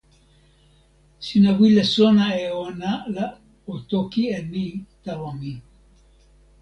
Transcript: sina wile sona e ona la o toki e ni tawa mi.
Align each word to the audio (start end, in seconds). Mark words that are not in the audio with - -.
sina 1.25 1.49
wile 1.59 1.83
sona 1.93 2.25
e 2.43 2.45
ona 2.67 2.91
la 3.15 3.25
o 3.73 3.75
toki 3.91 4.23
e 4.37 4.39
ni 4.51 4.65
tawa 5.03 5.29
mi. 5.39 5.53